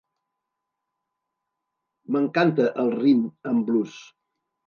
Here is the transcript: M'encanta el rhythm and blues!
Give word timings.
M'encanta 2.15 2.67
el 2.85 2.91
rhythm 2.97 3.29
and 3.51 3.63
blues! 3.71 4.01